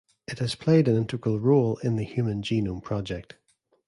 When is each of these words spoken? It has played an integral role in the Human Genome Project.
It 0.27 0.39
has 0.39 0.55
played 0.55 0.87
an 0.87 0.95
integral 0.97 1.39
role 1.39 1.77
in 1.83 1.95
the 1.95 2.03
Human 2.03 2.41
Genome 2.41 2.81
Project. 2.81 3.35